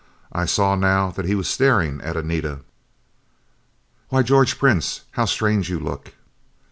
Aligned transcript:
I 0.31 0.45
saw 0.47 0.73
now 0.73 1.11
that 1.11 1.25
he 1.25 1.35
was 1.35 1.47
staring 1.47 2.01
at 2.01 2.17
Anita! 2.17 2.61
"Why, 4.09 4.23
George 4.23 4.57
Prince! 4.57 5.01
How 5.11 5.25
strange 5.25 5.69
you 5.69 5.79
look!" 5.79 6.15